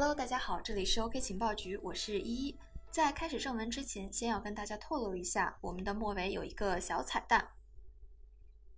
[0.00, 2.56] Hello，大家好，这里是 OK 情报局，我是依依。
[2.88, 7.48] 在开始正文之前，先要跟大家透露一下，我们的末尾有一个小彩蛋。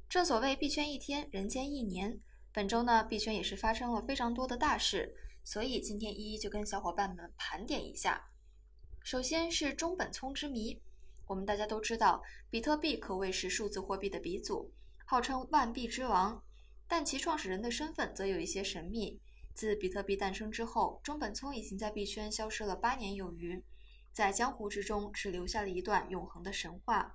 [0.09, 2.19] 正所谓币圈一天，人间一年。
[2.55, 5.14] 本周呢，币圈也是发生了非常多的大事，
[5.45, 8.30] 所以今天依依就跟小伙伴们盘点一下。
[9.05, 10.80] 首先是中本聪之谜。
[11.27, 14.73] 我们大家都知道，比特币可谓是数字货币的鼻祖，
[15.05, 16.43] 号称万币之王，
[16.88, 19.21] 但其创始人的身份则有一些神秘。
[19.60, 23.62] 自比特币诞生之后，中本聪已经在币圈消失了八年有余，
[24.10, 27.14] 在江湖之中只留下了一段永恒的神话。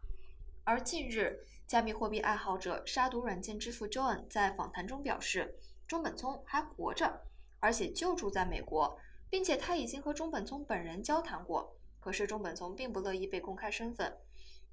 [0.64, 5.56] 而近日，加密货币爱好者杀毒软件之父 John 在访谈中表示，
[5.88, 7.20] 中本聪还活着，
[7.60, 8.96] 而且就住在美国，
[9.28, 11.76] 并且他已经和中本聪本人交谈过。
[12.00, 14.16] 可是中本聪并不乐意被公开身份，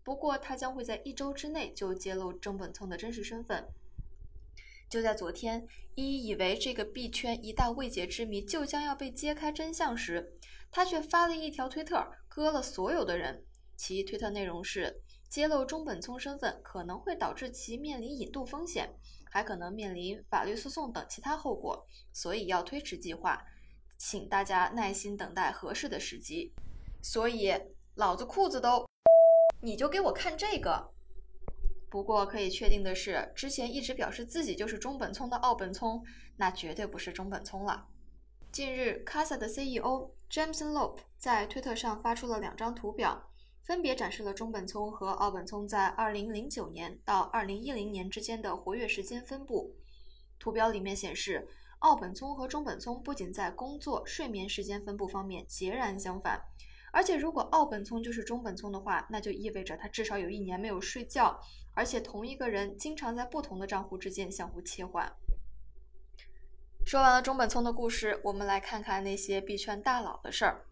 [0.05, 3.67] 不过他将会在一周之内就揭露中本聪的真实身份。
[4.93, 10.35] 就在昨天，依依以为这个币圈一大未解之谜就将要被揭开真相时，
[10.71, 13.43] 他却发了一条推特，割了所有的人。
[13.75, 15.01] 其推特内容是：
[15.31, 18.95] 揭露中本聪身份可能会导致其面临引渡风险，
[19.31, 23.43] 还可能面临法律诉讼等其他后果，所以要推迟计划，
[23.97, 26.53] 请大家耐心等待合适的时机。
[27.03, 27.51] 所以，
[27.95, 28.87] 老子裤子都，
[29.63, 30.93] 你就给我看这个。
[31.93, 36.03] 不过可以确定的是，之前一直表示自己就是中本聪的奥本聪，
[36.39, 37.87] 那绝对不是中本聪了。
[38.51, 43.29] 近日，Casa 的 CEO Jameson Lope 在推特上发出了两张图表，
[43.61, 49.77] 分别展示了中本聪和奥本聪在2009年到2010年之间的活跃时间分布。
[50.39, 51.47] 图表里面显示，
[51.81, 56.41] 奥本聪和中本聪不仅在工作、睡眠时间分布方面截然相反。
[56.93, 61.41] 而且，如果奥本聪就是中本聪的话，那就意味着他至少有一年没有睡觉，
[61.75, 65.11] 而且同一个人经常在不同的账户之间相互切换。
[66.85, 70.67] 说完了中本聪的故事，我们来看看那些币圈大佬的事儿。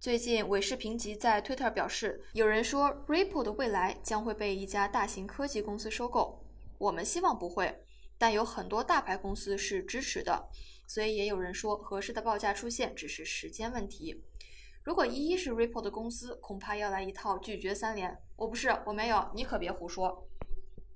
[0.00, 6.42] 最近，韦氏评级在推特表示，有人说 Ripple 的未来将会被一家大型科技公司收购，
[6.76, 7.84] 我们希望不会，
[8.18, 10.48] 但有很多大牌公司是支持的，
[10.88, 14.24] 所以也有人说合适的报价出现只是时间问题。
[14.86, 18.16] 如果一一是 Ripple 的公司，恐怕要来一套拒绝三连。
[18.36, 20.28] 我不是，我没有，你可别胡说。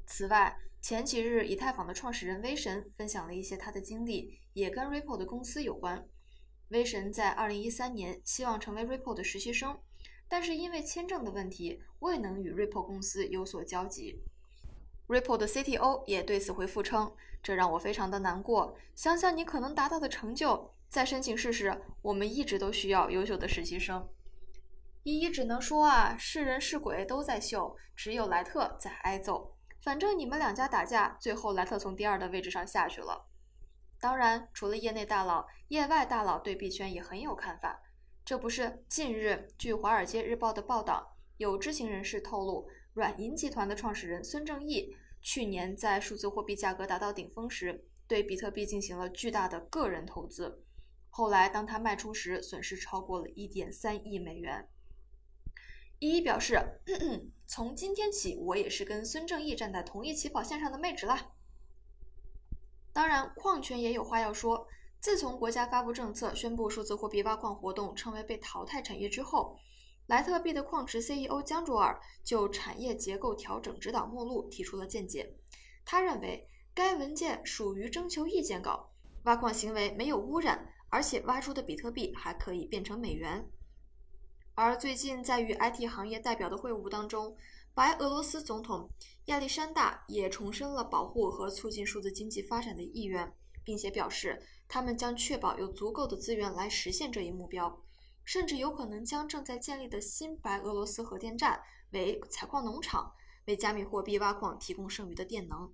[0.06, 6.06] 此外，前几日以太坊的创始人威神分享了一些他的经历，也跟 Ripple 的公司有关。
[6.68, 9.76] 威神在2013年希望成为 Ripple 的实习生，
[10.28, 14.22] 但是因为签证的问题，未能与 Ripple 公司有所交集。
[15.08, 17.12] Ripple 的 CTO 也对此回复称
[17.42, 18.76] ：“这让我非常的难过。
[18.94, 24.08] 想想你可能达到的成就。”在申请试试，我们一直都需要优秀的实习生。
[25.04, 29.56] 依依只能说啊，是人是鬼都在秀，只有莱特在挨揍。
[29.80, 33.28] 反正你们两家打架，最后莱特从第二的位置上下去了。
[34.00, 37.80] 当然，除了业内大佬，业外大佬对币圈也很有看法。
[38.24, 50.64] 这不是近日据《华尔街日报》的报道，有知情人士透露，软银集团的创始人孙正义去年在数字货币价格达到顶峰时，对比特币进行了巨大的个人投资。
[51.10, 54.68] 后来，当他卖出时，损失超过了一点三亿美元。
[55.98, 56.80] 依依表示
[57.46, 61.32] ：“从今天起，我也是跟孙正义站在同一起跑线上的妹纸了。”
[62.92, 64.66] 当然，矿权也有话要说。
[65.00, 69.58] 自从国家发布政策，宣布数字货币挖矿活动成为被淘汰产业之后，
[70.06, 75.34] 莱特币的矿池 CEO 江卓尔就产业结构调整指导目录提出了见解。
[75.86, 78.90] 他认为，该文件属于征求意见稿，
[79.24, 80.66] 挖矿行为没有污染。
[80.92, 83.48] 而且挖出的比特币还可以变成美元。
[84.56, 87.36] 而最近在与 IT 行业代表的会晤当中，
[87.74, 88.90] 白俄罗斯总统
[89.26, 93.32] 亚历山大也重申了保护和促进数字经济发展的意愿，
[93.62, 97.80] 并且表示他们将确保有足够的资源来实现这一目标，
[98.24, 103.14] 甚至有可能将正在建立的新白俄罗斯核电站为采矿农场，
[103.44, 105.72] 为加密货币挖矿提供剩余的电能。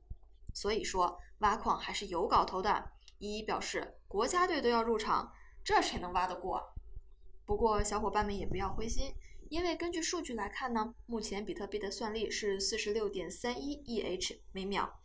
[0.53, 2.91] 所以说，挖矿还是有搞头的。
[3.19, 5.33] 一一表示，国家队都要入场，
[5.65, 6.75] 这谁能挖得过？
[7.45, 9.15] 不过小伙伴们也不要灰心，
[9.49, 15.01] 因为根据数据来看呢，目前比特币的算力是四十六点三一 EH 每秒，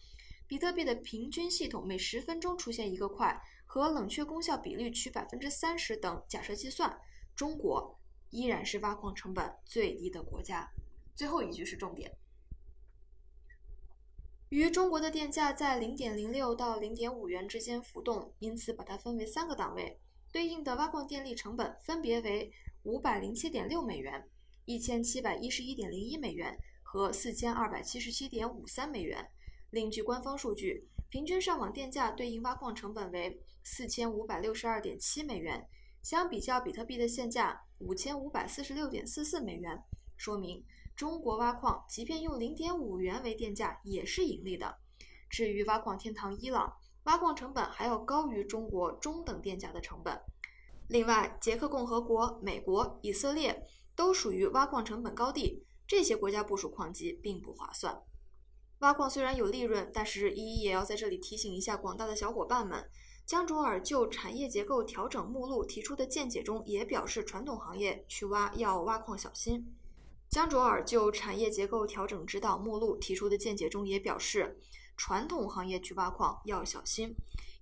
[0.48, 7.00] 比特币的平均系统每十分钟出现一个块，和冷却功效比率取百分之三十等假设计算，
[7.36, 8.00] 中国
[8.32, 10.70] 依然是挖矿成本最低的国家。
[11.16, 12.12] 最后一句是重点。
[14.52, 19.98] 与中国的电价在零点零六到零点五元之间浮动，因此把它分为三个档位，
[20.30, 22.52] 对应的挖矿电力成本分别为
[22.84, 24.28] 五百零七点六美元、
[24.66, 29.26] 一千七百一十一点零一美元和四千二百七十七点五三美元。
[29.70, 35.66] 另据官方数据，平均上网电价对应挖矿成本为四千五百六十二点七美元，
[36.04, 39.82] 相比较比特币的现价五千五百四十六点四四美元，
[40.18, 40.62] 说明
[40.96, 44.78] 中国挖矿即便用零点五元为电价也是盈利的。
[45.30, 46.74] 至于挖矿天堂伊朗，
[47.04, 50.22] 挖矿成本还要高于中国中等电价的成本。
[50.88, 53.66] 另外，捷克共和国、美国、以色列
[53.96, 58.04] 都属于挖矿成本高地，这些国家部署矿机并不划算。
[58.80, 62.90] 挖矿虽然有利润，但是依依也要在这里提醒一下广大的小伙伴们。
[63.26, 69.74] 江卓尔就产业结构调整目录提出的见解中也表示，传统行业去挖要挖矿小心。
[70.32, 74.58] 江卓尔就产业结构调整指导目录提出的见解中也表示，
[74.96, 77.14] 传统行业去挖矿要小心。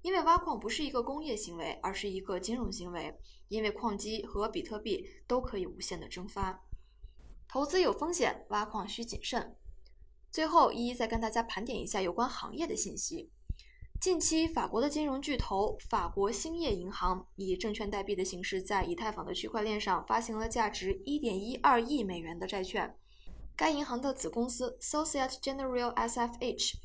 [0.03, 3.19] 因为挖矿不是一个工业行为，而是一个金融行为。
[3.47, 6.63] 因为矿机和比特币都可以无限的蒸发，
[7.47, 9.55] 投资有风险，挖矿需谨慎。
[10.31, 13.31] 最后，一一再跟大家盘点一下有关行业的信息。
[13.99, 22.97] 近期，法国的金融巨头法国兴业银行以证券代币的形式，在以太坊的区块链上发行了价值1.12亿美元的债券。
[23.57, 26.75] 该银行的子公司 Societe Generale SFH。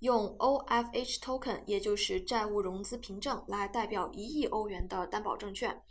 [0.00, 5.82] 用 OFH token，也就是债务融资凭证，来代表一亿欧元的担保证券。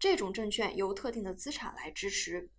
[0.00, 2.50] 这种证券由特定的资产来支持。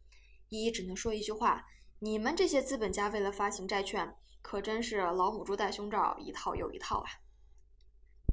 [0.48, 1.66] 一只能说一句话：
[2.00, 7.10] 你们这些资本家为了发行债券，可真是老母猪戴胸罩，一套又一套啊！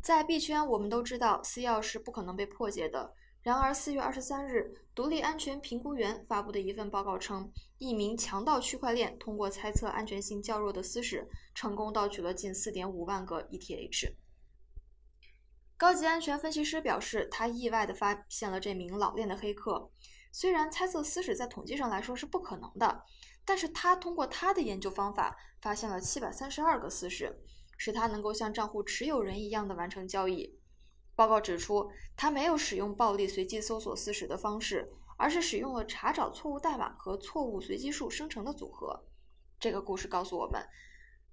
[0.02, 3.12] 在币圈，我们都知道私钥是不可能被破解的。
[3.42, 14.12] 然而，四月二十三日，独立安全评估员发布的一份报告称，一名强盗区块链通过猜测安全性较弱的私使，成功盗取了近四点五万个 ETH。
[15.76, 19.90] 高级安全分析师表示，他意外地发现了这名老练的黑客。
[20.32, 23.04] 虽然猜测私使在统计上来说是不可能的，
[23.44, 27.32] 但是他通过他的研究方法，发现了七百三十二个私使，
[27.76, 30.58] 使他能够像账户持有人一样的完成交易。
[31.14, 39.04] 报告指出，他没有使用暴力随机搜索私使的方式，而是使用了查找错误代码和错误随机数生成的组合。
[39.58, 40.62] 这个故事告诉我们，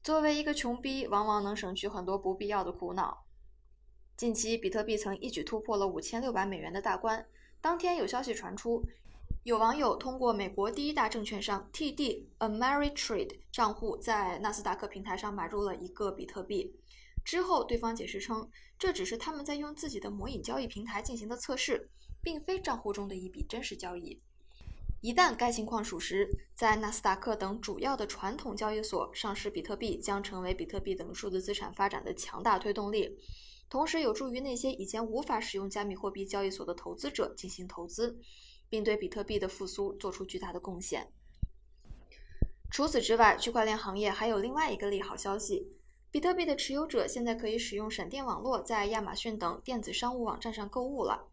[0.01, 3.25] 作为一个穷逼，往往能省去很多不必要的苦恼。
[4.15, 7.25] 近期，比特币曾一举突破了五千六百美元的大关。
[7.59, 8.85] 当天有消息传出，
[9.43, 16.73] 有网友通过美国第一大证券商 TD Ameritrade 账户，在纳斯达克平台上买入了一个比特币。
[17.25, 18.49] 之后，对方解释称，
[18.79, 21.89] 这只是他们在用自己的模拟交易平台进行的测试，
[22.21, 24.21] 并非账户中的一笔真实交易。
[25.01, 33.17] 一旦该情况属实，在纳斯达克等主要的传统交易所上市比特币将成为比特币等数字资产发展的强大推动力，
[33.69, 38.17] 同时有助于那些以前无法使用加密货币交易所的投资者进行投资，
[38.73, 41.07] 并对比特币的复苏做出巨大的贡献。
[42.71, 45.71] 除此之外，区块链行业还有另外一个利好消息。
[46.09, 51.27] 比特币的持有者现在可以使用闪电网络在亚马逊等电子商务网站上购物了。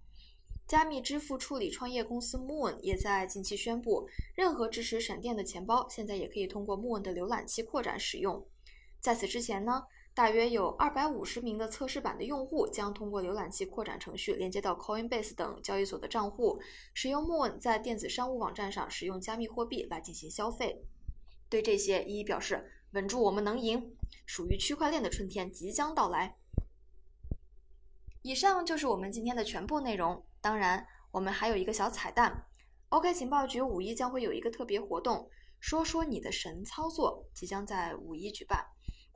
[0.66, 8.46] 加密支付处理创业公司 Moon 也在近期宣布，任何支持闪电的钱包现在也可以通过 Moon 的浏览器扩展使用。
[9.00, 9.84] 在此之前呢，
[10.14, 16.60] 大约有二百五十名的测试版的用户将通过浏览器扩展程序连接到 Coinbase 等交易所的账户，
[16.94, 20.84] 使用 Moon 在电子商务网站上使用加密货币来进行消费。
[21.48, 22.72] 对这些，一一表示。
[22.92, 23.94] 稳住，我们能赢！
[24.26, 26.36] 属于区块链的春天即将到来。
[28.22, 30.24] 以上就是我们今天的全部内容。
[30.40, 32.48] 当然，我们还有一个小彩蛋。
[32.88, 38.66] OK 情报局五一将会有一个特别活动，说说你的神操作，即将在五一举办。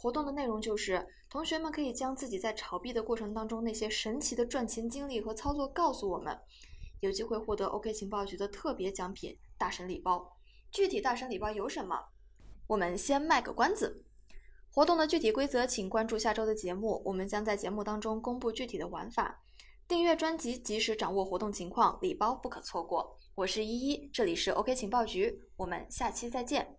[0.04, 6.38] 活动的内容就是，同学们可以将自己在炒币的过程当中那些神奇的赚钱经历和操作告诉我们，
[7.00, 10.36] 有机会获得 OK 情报局的特别奖品——大神礼包。
[10.70, 11.98] 具体大神礼包有什么？
[12.66, 14.04] 我们先卖个关子，
[14.70, 19.40] 活动的具体规则请关注下周的节目，我们将在节目当中公布具体的玩法。
[19.88, 23.16] 订阅专辑，及时掌握活动情况，礼包不可错过。
[23.36, 26.76] 我是依依，这里是 OK 情报局，我们下期再见。